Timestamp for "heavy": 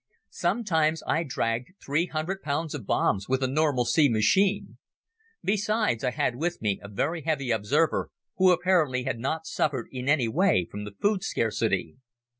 7.21-7.51